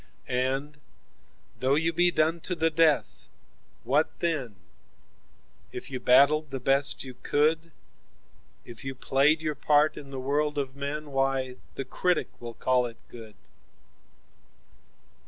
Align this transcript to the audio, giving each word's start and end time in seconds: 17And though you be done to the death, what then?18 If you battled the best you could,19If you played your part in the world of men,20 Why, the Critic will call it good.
17And 0.27 0.75
though 1.59 1.75
you 1.75 1.93
be 1.93 2.09
done 2.09 2.39
to 2.39 2.55
the 2.55 2.71
death, 2.71 3.29
what 3.83 4.09
then?18 4.17 4.55
If 5.71 5.91
you 5.91 5.99
battled 5.99 6.49
the 6.49 6.59
best 6.59 7.03
you 7.03 7.13
could,19If 7.21 8.83
you 8.83 8.95
played 8.95 9.43
your 9.43 9.53
part 9.53 9.97
in 9.97 10.09
the 10.09 10.19
world 10.19 10.57
of 10.57 10.75
men,20 10.75 11.07
Why, 11.11 11.55
the 11.75 11.85
Critic 11.85 12.29
will 12.41 12.55
call 12.55 12.87
it 12.87 12.97
good. 13.09 13.35